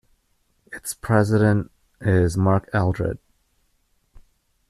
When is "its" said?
0.71-0.95